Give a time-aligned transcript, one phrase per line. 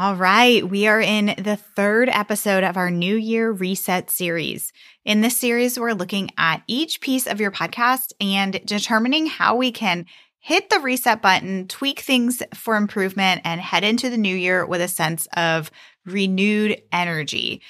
[0.00, 4.72] All right, we are in the third episode of our New Year Reset series.
[5.04, 9.70] In this series, we're looking at each piece of your podcast and determining how we
[9.70, 10.06] can
[10.38, 14.80] hit the reset button, tweak things for improvement, and head into the new year with
[14.80, 15.70] a sense of
[16.06, 17.60] renewed energy.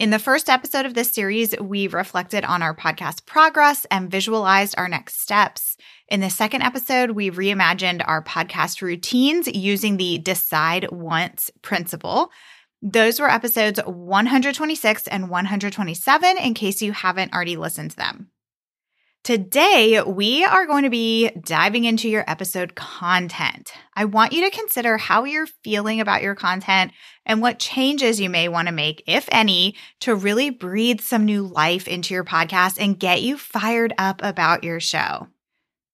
[0.00, 4.74] In the first episode of this series, we reflected on our podcast progress and visualized
[4.78, 5.76] our next steps.
[6.08, 12.30] In the second episode, we reimagined our podcast routines using the decide once principle.
[12.80, 18.29] Those were episodes 126 and 127 in case you haven't already listened to them.
[19.22, 23.70] Today, we are going to be diving into your episode content.
[23.94, 26.92] I want you to consider how you're feeling about your content
[27.26, 31.42] and what changes you may want to make, if any, to really breathe some new
[31.42, 35.28] life into your podcast and get you fired up about your show.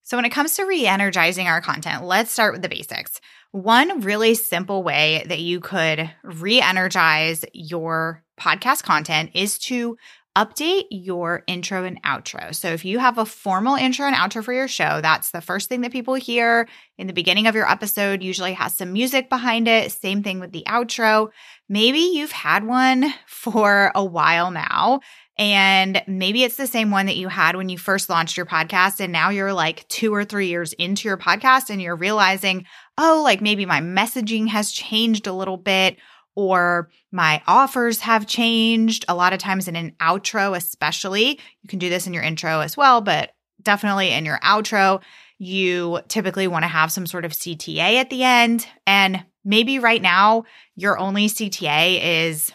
[0.05, 3.20] So, when it comes to re energizing our content, let's start with the basics.
[3.50, 9.96] One really simple way that you could re energize your podcast content is to
[10.37, 12.55] update your intro and outro.
[12.55, 15.69] So if you have a formal intro and outro for your show, that's the first
[15.69, 19.67] thing that people hear in the beginning of your episode, usually has some music behind
[19.67, 19.91] it.
[19.92, 21.29] Same thing with the outro.
[21.69, 25.01] Maybe you've had one for a while now.
[25.39, 29.01] And maybe it's the same one that you had when you first launched your podcast.
[29.01, 32.64] And now you're like two or three years into your podcast and you're realizing,
[32.97, 35.98] oh, like maybe my messaging has changed a little bit
[36.37, 39.05] or my offers have changed.
[39.09, 42.61] A lot of times in an outro, especially, you can do this in your intro
[42.61, 45.03] as well, but definitely in your outro,
[45.39, 48.67] you typically want to have some sort of CTA at the end.
[48.86, 50.45] And maybe right now,
[50.77, 52.52] your only CTA is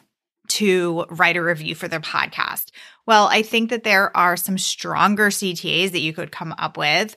[0.50, 2.72] to write a review for the podcast.
[3.08, 7.16] Well, I think that there are some stronger CTAs that you could come up with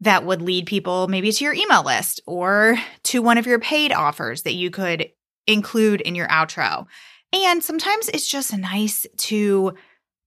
[0.00, 3.92] that would lead people maybe to your email list or to one of your paid
[3.92, 5.08] offers that you could
[5.46, 6.86] include in your outro.
[7.32, 9.74] And sometimes it's just nice to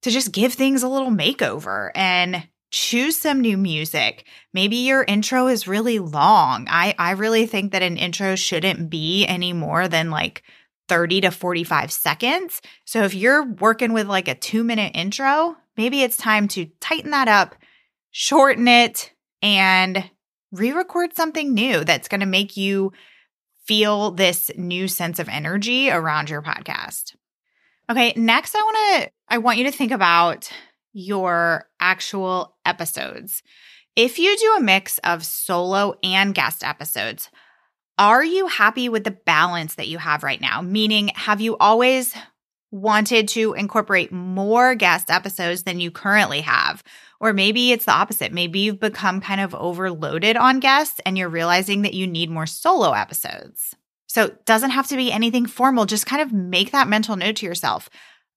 [0.01, 4.25] to just give things a little makeover and choose some new music.
[4.53, 6.67] Maybe your intro is really long.
[6.69, 10.43] I I really think that an intro shouldn't be any more than like
[10.87, 12.61] 30 to 45 seconds.
[12.85, 17.27] So if you're working with like a 2-minute intro, maybe it's time to tighten that
[17.27, 17.55] up,
[18.11, 19.11] shorten it
[19.41, 20.09] and
[20.51, 22.91] re-record something new that's going to make you
[23.67, 27.15] feel this new sense of energy around your podcast.
[27.89, 30.51] Okay, next I want to I want you to think about
[30.93, 33.43] your actual episodes.
[33.95, 37.29] If you do a mix of solo and guest episodes,
[37.97, 40.61] are you happy with the balance that you have right now?
[40.61, 42.13] Meaning, have you always
[42.75, 46.83] wanted to incorporate more guest episodes than you currently have?
[47.21, 48.33] Or maybe it's the opposite.
[48.33, 52.45] Maybe you've become kind of overloaded on guests and you're realizing that you need more
[52.45, 53.75] solo episodes.
[54.07, 55.85] So it doesn't have to be anything formal.
[55.85, 57.89] Just kind of make that mental note to yourself.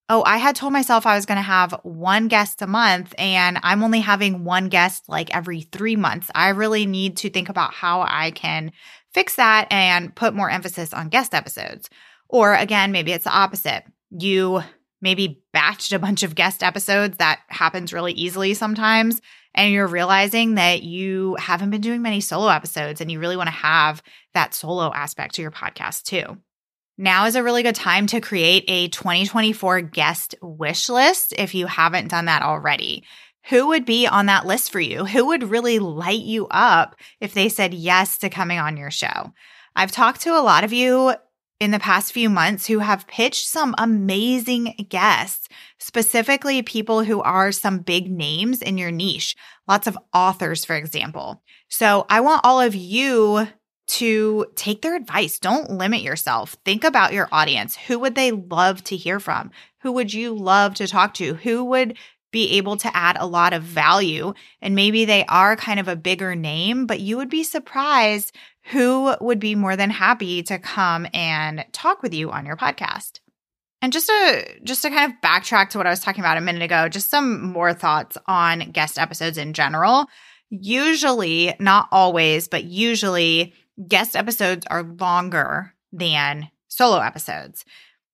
[0.09, 3.59] Oh, I had told myself I was going to have one guest a month and
[3.63, 6.31] I'm only having one guest like every three months.
[6.35, 8.71] I really need to think about how I can
[9.13, 11.91] fix that and put more emphasis on guest episodes.
[12.29, 13.85] Or again, maybe it's the opposite.
[14.11, 14.63] You
[15.01, 19.21] maybe batched a bunch of guest episodes that happens really easily sometimes
[19.55, 23.49] and you're realizing that you haven't been doing many solo episodes and you really want
[23.49, 24.03] to have
[24.35, 26.39] that solo aspect to your podcast too.
[26.97, 31.67] Now is a really good time to create a 2024 guest wish list if you
[31.67, 33.05] haven't done that already.
[33.51, 35.05] Who would be on that list for you?
[35.05, 39.33] Who would really light you up if they said yes to coming on your show?
[39.77, 41.15] I've talked to a lot of you
[41.61, 45.49] in the past few months who have pitched some amazing guests,
[45.79, 49.35] specifically people who are some big names in your niche,
[49.67, 51.43] lots of authors, for example.
[51.69, 53.49] So I want all of you
[53.89, 55.39] to take their advice.
[55.39, 56.57] Don't limit yourself.
[56.65, 57.75] Think about your audience.
[57.75, 59.51] Who would they love to hear from?
[59.81, 61.35] Who would you love to talk to?
[61.35, 61.97] Who would
[62.31, 64.35] be able to add a lot of value?
[64.61, 68.35] And maybe they are kind of a bigger name, but you would be surprised
[68.71, 73.21] who would be more than happy to come and talk with you on your podcast.
[73.81, 76.41] And just to just to kind of backtrack to what I was talking about a
[76.43, 80.07] minute ago, just some more thoughts on guest episodes in general.
[80.51, 83.55] Usually, not always, but usually
[83.87, 87.65] guest episodes are longer than solo episodes.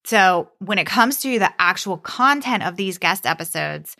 [0.04, 3.96] So, when it comes to the actual content of these guest episodes,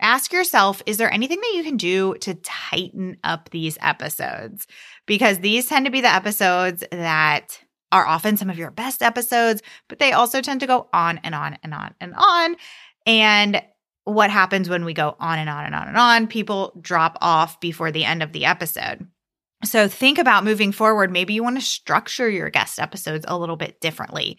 [0.00, 4.66] ask yourself is there anything that you can do to tighten up these episodes?
[5.06, 7.60] Because these tend to be the episodes that
[7.90, 11.34] are often some of your best episodes, but they also tend to go on and
[11.34, 12.56] on and on and on.
[13.06, 13.62] And
[14.04, 16.26] what happens when we go on and on and on and on?
[16.26, 19.06] People drop off before the end of the episode.
[19.64, 21.10] So think about moving forward.
[21.10, 24.38] Maybe you want to structure your guest episodes a little bit differently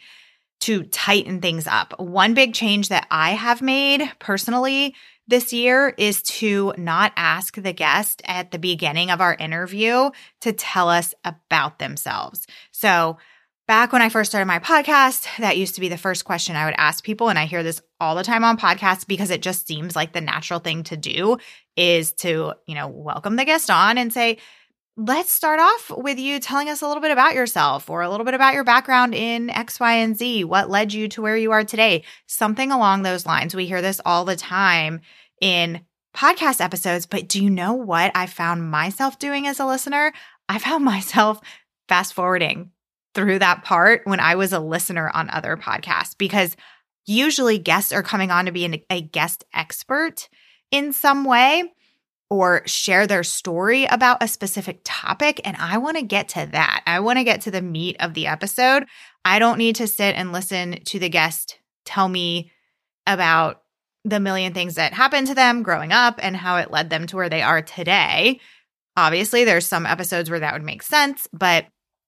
[0.62, 2.00] to tighten things up.
[2.00, 4.96] One big change that I have made personally
[5.28, 10.10] this year is to not ask the guest at the beginning of our interview
[10.42, 12.48] to tell us about themselves.
[12.72, 13.18] So,
[13.68, 16.66] back when I first started my podcast, that used to be the first question I
[16.66, 17.30] would ask people.
[17.30, 20.22] And I hear this all the time on podcasts because it just seems like the
[20.22, 21.38] natural thing to do
[21.78, 24.40] is to, you know, welcome the guest on and say,
[25.00, 28.26] let's start off with you telling us a little bit about yourself or a little
[28.26, 30.44] bit about your background in X, Y, and Z.
[30.44, 32.04] What led you to where you are today?
[32.28, 33.56] Something along those lines.
[33.56, 35.00] We hear this all the time
[35.40, 40.12] in podcast episodes, but do you know what I found myself doing as a listener?
[40.50, 41.40] I found myself
[41.88, 42.72] fast forwarding
[43.16, 46.58] through that part when I was a listener on other podcasts because
[47.06, 50.28] usually guests are coming on to be an, a guest expert
[50.72, 51.72] in some way
[52.30, 55.42] or share their story about a specific topic.
[55.44, 56.84] And I want to get to that.
[56.86, 58.86] I want to get to the meat of the episode.
[59.26, 62.52] I don't need to sit and listen to the guest tell me
[63.08, 63.64] about
[64.06, 67.16] the million things that happened to them growing up and how it led them to
[67.16, 68.40] where they are today.
[68.96, 71.66] Obviously, there's some episodes where that would make sense, but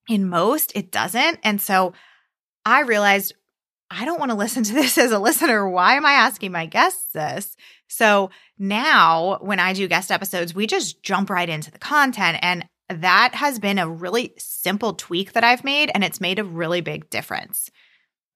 [0.07, 1.39] in most, it doesn't.
[1.43, 1.93] And so
[2.65, 3.33] I realized
[3.89, 5.67] I don't want to listen to this as a listener.
[5.67, 7.55] Why am I asking my guests this?
[7.91, 12.39] So now when I do guest episodes, we just jump right into the content.
[12.41, 16.43] And that has been a really simple tweak that I've made, and it's made a
[16.43, 17.69] really big difference.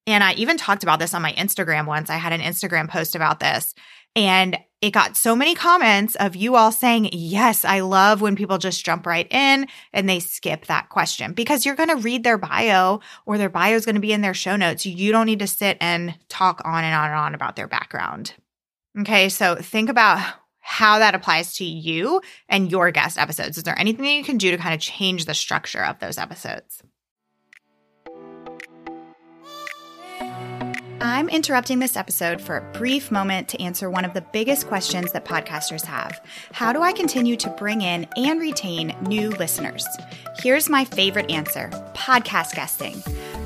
[0.08, 2.10] And I even talked about this on my Instagram once.
[2.10, 3.74] I had an Instagram post about this,
[4.16, 8.58] and it got so many comments of you all saying, Yes, I love when people
[8.58, 12.38] just jump right in and they skip that question because you're going to read their
[12.38, 14.86] bio or their bio is going to be in their show notes.
[14.86, 18.34] You don't need to sit and talk on and on and on about their background.
[19.00, 20.20] Okay, so think about
[20.60, 23.58] how that applies to you and your guest episodes.
[23.58, 26.18] Is there anything that you can do to kind of change the structure of those
[26.18, 26.82] episodes?
[31.02, 35.12] I'm interrupting this episode for a brief moment to answer one of the biggest questions
[35.12, 36.20] that podcasters have
[36.52, 39.86] How do I continue to bring in and retain new listeners?
[40.40, 42.96] Here's my favorite answer podcast guesting.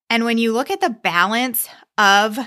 [0.10, 2.38] And when you look at the balance of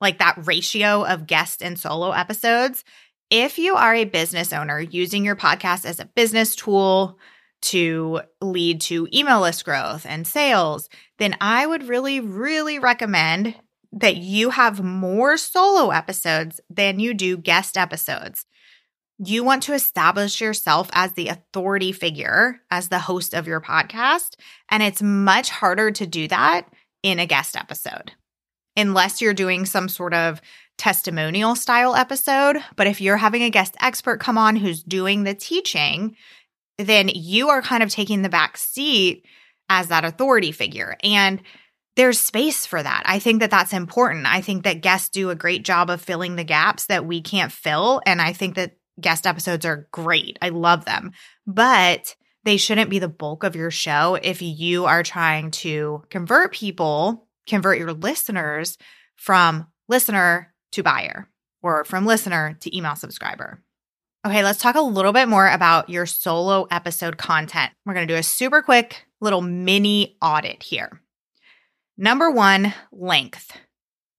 [0.00, 2.82] like that ratio of guest and solo episodes,
[3.30, 7.18] if you are a business owner using your podcast as a business tool
[7.60, 10.88] to lead to email list growth and sales,
[11.18, 13.56] then I would really, really recommend
[13.92, 18.44] that you have more solo episodes than you do guest episodes.
[19.18, 24.36] You want to establish yourself as the authority figure, as the host of your podcast.
[24.70, 26.68] And it's much harder to do that
[27.02, 28.12] in a guest episode,
[28.76, 30.40] unless you're doing some sort of
[30.76, 32.58] testimonial style episode.
[32.76, 36.14] But if you're having a guest expert come on who's doing the teaching,
[36.78, 39.24] then you are kind of taking the back seat
[39.68, 40.96] as that authority figure.
[41.02, 41.42] And
[41.98, 43.02] there's space for that.
[43.06, 44.24] I think that that's important.
[44.24, 47.50] I think that guests do a great job of filling the gaps that we can't
[47.50, 48.00] fill.
[48.06, 50.38] And I think that guest episodes are great.
[50.40, 51.10] I love them,
[51.44, 52.14] but
[52.44, 57.26] they shouldn't be the bulk of your show if you are trying to convert people,
[57.48, 58.78] convert your listeners
[59.16, 61.28] from listener to buyer
[61.62, 63.60] or from listener to email subscriber.
[64.24, 67.72] Okay, let's talk a little bit more about your solo episode content.
[67.84, 71.00] We're going to do a super quick little mini audit here.
[72.00, 73.50] Number one, length.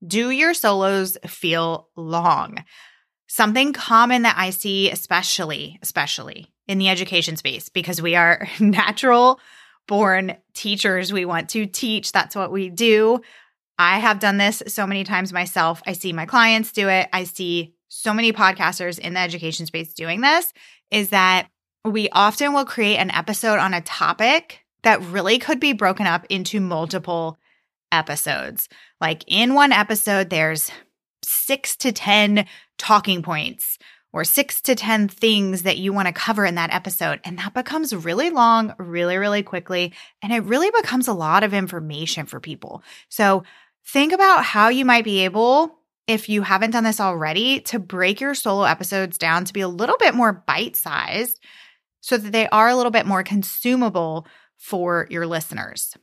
[0.05, 2.65] Do your solos feel long?
[3.27, 9.39] Something common that I see, especially, especially in the education space, because we are natural
[9.87, 11.13] born teachers.
[11.13, 12.11] We want to teach.
[12.11, 13.21] That's what we do.
[13.77, 15.81] I have done this so many times myself.
[15.87, 17.07] I see my clients do it.
[17.13, 20.51] I see so many podcasters in the education space doing this
[20.91, 21.47] is that
[21.85, 26.25] we often will create an episode on a topic that really could be broken up
[26.29, 27.39] into multiple
[27.91, 28.69] episodes.
[29.01, 30.71] Like in one episode, there's
[31.23, 32.45] six to 10
[32.77, 33.77] talking points
[34.11, 37.19] or six to 10 things that you want to cover in that episode.
[37.23, 39.93] And that becomes really long, really, really quickly.
[40.21, 42.83] And it really becomes a lot of information for people.
[43.09, 43.43] So
[43.85, 45.77] think about how you might be able,
[46.07, 49.67] if you haven't done this already, to break your solo episodes down to be a
[49.67, 51.39] little bit more bite sized
[52.01, 54.25] so that they are a little bit more consumable
[54.57, 55.95] for your listeners.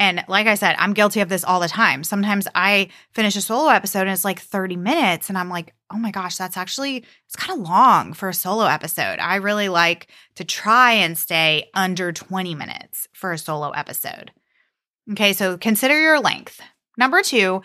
[0.00, 2.04] And like I said, I'm guilty of this all the time.
[2.04, 5.98] Sometimes I finish a solo episode and it's like 30 minutes and I'm like, "Oh
[5.98, 10.08] my gosh, that's actually it's kind of long for a solo episode." I really like
[10.36, 14.32] to try and stay under 20 minutes for a solo episode.
[15.12, 16.62] Okay, so consider your length.
[16.96, 17.60] Number 2,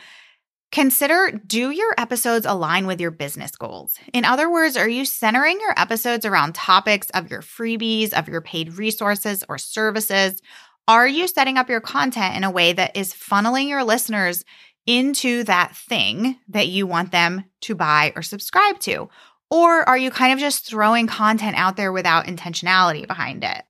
[0.71, 3.97] Consider do your episodes align with your business goals?
[4.11, 8.41] In other words, are you centering your episodes around topics of your freebies, of your
[8.41, 10.41] paid resources or services?
[10.87, 14.45] Are you setting up your content in a way that is funneling your listeners
[14.85, 19.09] into that thing that you want them to buy or subscribe to?
[19.49, 23.63] Or are you kind of just throwing content out there without intentionality behind it?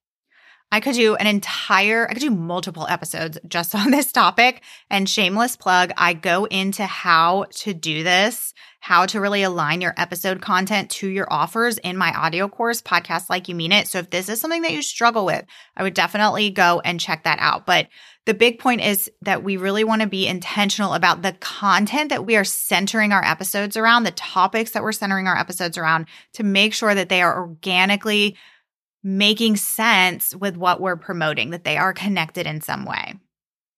[0.72, 4.62] I could do an entire, I could do multiple episodes just on this topic.
[4.90, 9.94] And shameless plug, I go into how to do this, how to really align your
[9.98, 13.88] episode content to your offers in my audio course, Podcast Like You Mean It.
[13.88, 15.46] So if this is something that you struggle with,
[15.76, 17.66] I would definitely go and check that out.
[17.66, 17.88] But
[18.26, 22.26] the big point is that we really want to be intentional about the content that
[22.26, 26.44] we are centering our episodes around, the topics that we're centering our episodes around to
[26.44, 28.36] make sure that they are organically
[29.06, 33.14] making sense with what we're promoting, that they are connected in some way.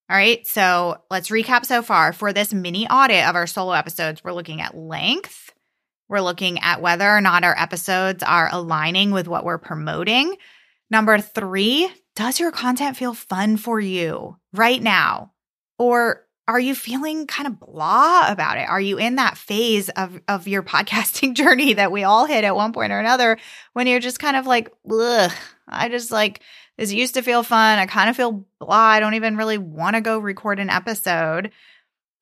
[0.10, 2.14] All right, so let's recap so far.
[2.14, 5.52] For this mini audit of our solo episodes, we're looking at length.
[6.08, 10.38] We're looking at whether or not our episodes are aligning with what we're promoting.
[10.90, 15.34] Number three, does your content feel fun for you right now?
[15.78, 18.70] Or are you feeling kind of blah about it?
[18.70, 22.56] Are you in that phase of, of your podcasting journey that we all hit at
[22.56, 23.38] one point or another
[23.74, 25.32] when you're just kind of like, ugh,
[25.68, 26.42] I just like,
[26.77, 27.80] this used to feel fun.
[27.80, 28.70] I kind of feel blah.
[28.70, 31.51] I don't even really want to go record an episode.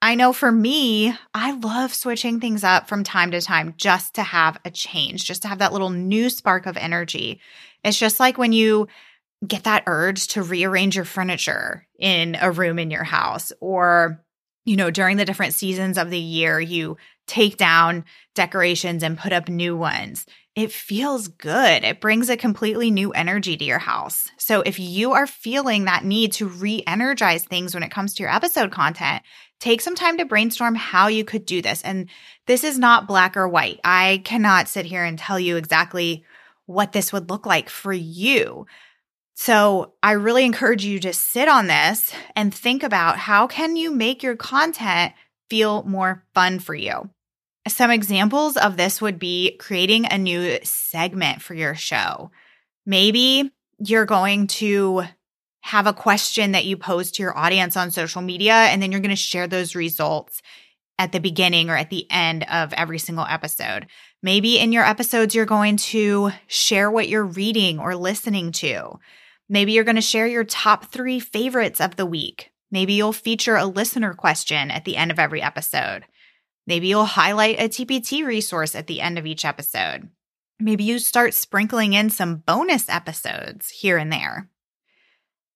[0.01, 4.23] I know for me, I love switching things up from time to time just to
[4.23, 7.41] have a change, just to have that little new spark of energy.
[7.83, 8.87] It's just like when you
[9.47, 14.23] get that urge to rearrange your furniture in a room in your house or
[14.65, 16.97] you know during the different seasons of the year you
[17.27, 20.25] take down decorations and put up new ones.
[20.55, 21.83] It feels good.
[21.83, 24.29] It brings a completely new energy to your house.
[24.37, 28.31] So if you are feeling that need to re-energize things when it comes to your
[28.31, 29.23] episode content
[29.59, 31.81] take some time to brainstorm how you could do this.
[31.81, 32.09] And
[32.45, 33.79] this is not black or white.
[33.83, 36.23] I cannot sit here and tell you exactly
[36.65, 38.65] what this would look like for you
[39.35, 43.91] so I really encourage you to sit on this and think about how can you
[43.91, 45.13] make your content
[45.49, 47.09] feel more fun for you.
[47.67, 52.31] Some examples of this would be creating a new segment for your show.
[52.85, 55.03] Maybe you're going to
[55.61, 59.01] have a question that you pose to your audience on social media, and then you're
[59.01, 60.41] going to share those results
[60.97, 63.87] at the beginning or at the end of every single episode.
[64.21, 68.99] Maybe in your episodes, you're going to share what you're reading or listening to.
[69.47, 72.51] Maybe you're going to share your top three favorites of the week.
[72.71, 76.03] Maybe you'll feature a listener question at the end of every episode.
[76.67, 80.09] Maybe you'll highlight a TPT resource at the end of each episode.
[80.59, 84.49] Maybe you start sprinkling in some bonus episodes here and there.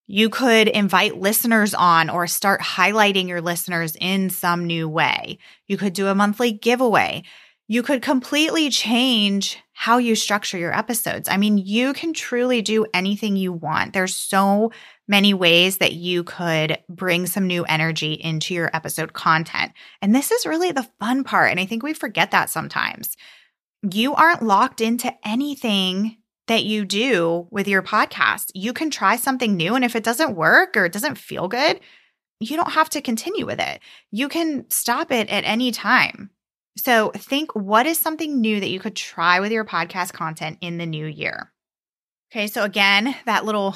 [0.05, 5.37] You could invite listeners on or start highlighting your listeners in some new way.
[5.67, 7.23] You could do a monthly giveaway
[7.71, 11.29] you could completely change how you structure your episodes.
[11.29, 13.93] I mean, you can truly do anything you want.
[13.93, 14.71] There's so
[15.07, 19.71] many ways that you could bring some new energy into your episode content.
[20.01, 21.51] And this is really the fun part.
[21.51, 23.15] And I think we forget that sometimes.
[23.83, 28.49] You aren't locked into anything that you do with your podcast.
[28.55, 29.75] You can try something new.
[29.75, 31.79] And if it doesn't work or it doesn't feel good,
[32.39, 33.79] you don't have to continue with it.
[34.09, 36.31] You can stop it at any time.
[36.79, 40.77] So think what is something new that you could try with your podcast content in
[40.77, 41.51] the new year?
[42.31, 43.75] Okay, so again, that little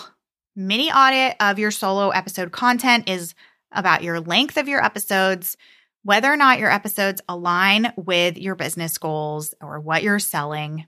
[0.55, 3.33] mini audit of your solo episode content is
[3.71, 5.57] about your length of your episodes,
[6.03, 10.85] whether or not your episodes align with your business goals or what you're selling,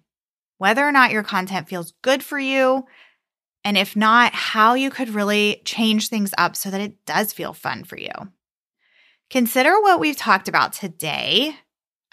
[0.57, 2.85] whether or not your content feels good for you,
[3.63, 7.53] and if not, how you could really change things up so that it does feel
[7.53, 8.11] fun for you.
[9.29, 11.55] consider what we've talked about today.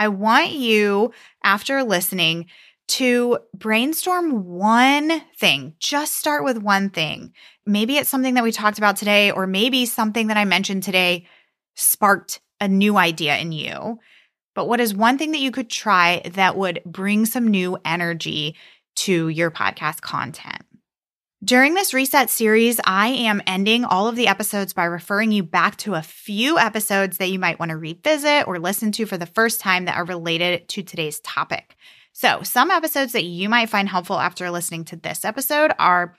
[0.02, 1.12] I want you,
[1.44, 2.47] after listening,
[2.88, 5.75] to brainstorm one thing.
[5.78, 7.32] Just start with one thing.
[7.64, 11.28] Maybe it's something that we talked about today, or maybe something that I mentioned today
[11.76, 14.00] sparked a new idea in you.
[14.56, 18.56] But what is one thing that you could try that would bring some new energy
[18.97, 20.64] to your podcast content?
[21.44, 25.76] During this reset series, I am ending all of the episodes by referring you back
[25.78, 29.26] to a few episodes that you might want to revisit or listen to for the
[29.26, 31.75] first time that are related to today's topic.
[32.12, 36.14] So, some episodes that you might find helpful after listening to this episode are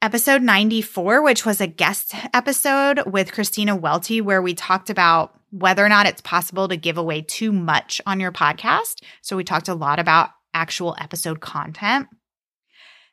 [0.00, 5.84] episode 94, which was a guest episode with Christina Welty, where we talked about whether
[5.84, 9.04] or not it's possible to give away too much on your podcast.
[9.20, 12.08] So, we talked a lot about actual episode content.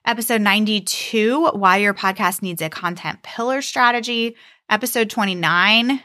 [0.06, 4.36] Episode 92, why your podcast needs a content pillar strategy.
[4.70, 6.02] Episode 29,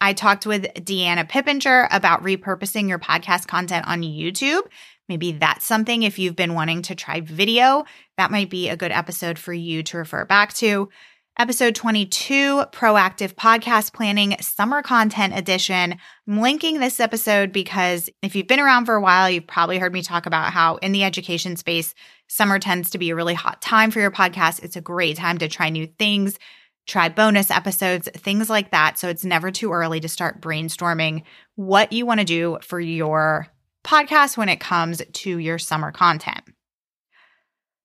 [0.00, 4.62] I talked with Dee-Anna Pippenger about repurposing your podcast content on YouTube
[5.08, 7.84] Maybe that's something if you've been wanting to try video,
[8.18, 10.90] that might be a good episode for you to refer back to.
[11.38, 15.96] Episode 22, Proactive Podcast Planning Summer Content Edition.
[16.26, 19.92] I'm linking this episode because if you've been around for a while, you've probably heard
[19.92, 21.94] me talk about how in the education space,
[22.28, 24.62] summer tends to be a really hot time for your podcast.
[24.62, 26.38] It's a great time to try new things,
[26.86, 28.98] try bonus episodes, things like that.
[28.98, 31.22] So it's never too early to start brainstorming
[31.56, 33.48] what you want to do for your
[33.84, 36.42] podcast when it comes to your summer content.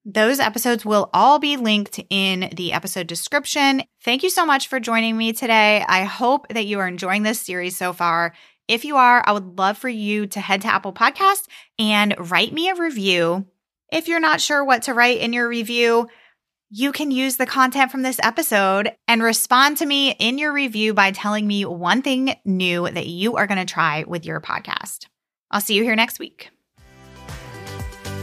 [0.05, 3.83] Those episodes will all be linked in the episode description.
[4.03, 5.85] Thank you so much for joining me today.
[5.87, 8.33] I hope that you are enjoying this series so far.
[8.67, 11.47] If you are, I would love for you to head to Apple Podcasts
[11.79, 13.45] and write me a review.
[13.93, 16.09] If you're not sure what to write in your review,
[16.71, 20.95] you can use the content from this episode and respond to me in your review
[20.95, 25.05] by telling me one thing new that you are going to try with your podcast.
[25.51, 26.49] I'll see you here next week.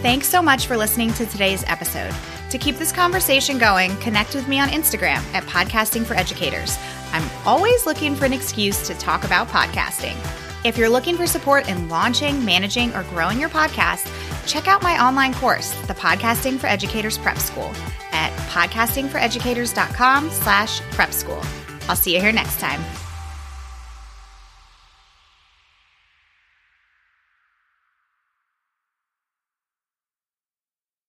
[0.02, 2.12] Thanks so much for listening to today's episode.
[2.50, 6.76] To keep this conversation going, connect with me on Instagram at Podcasting for Educators.
[7.12, 10.16] I'm always looking for an excuse to talk about podcasting.
[10.62, 14.06] If you're looking for support in launching, managing, or growing your podcast,
[14.46, 17.72] check out my online course, the Podcasting for Educators Prep School,
[18.12, 21.40] at podcastingforeducators.com slash prep school.
[21.88, 22.82] I'll see you here next time.